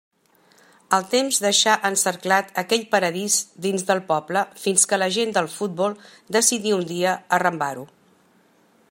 El 0.97 1.03
temps 1.09 1.37
deixà 1.43 1.75
encerclat 1.89 2.49
aquell 2.61 2.87
paradís 2.95 3.37
dins 3.67 3.85
del 3.91 4.03
poble 4.09 4.43
fins 4.65 4.89
que 4.93 5.01
la 5.03 5.11
gent 5.19 5.37
del 5.37 5.53
futbol 5.59 5.99
decidí 6.39 6.77
un 6.79 6.89
dia 6.97 7.17
arrambar-ho. 7.39 7.89